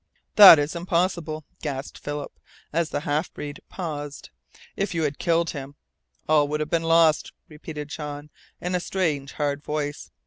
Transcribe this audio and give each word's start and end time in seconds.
"That 0.35 0.57
is 0.57 0.75
impossible!" 0.75 1.45
gasped 1.61 1.99
Philip, 1.99 2.31
as 2.73 2.89
the 2.89 3.01
half 3.01 3.31
breed 3.35 3.61
paused. 3.69 4.31
"If 4.75 4.95
you 4.95 5.03
had 5.03 5.19
killed 5.19 5.51
him" 5.51 5.75
"All 6.27 6.47
would 6.47 6.59
have 6.59 6.71
been 6.71 6.81
lost," 6.81 7.33
repeated 7.47 7.89
Jean, 7.89 8.31
in 8.59 8.73
a 8.73 8.79
strange, 8.79 9.33
hard 9.33 9.63
voice. 9.63 10.09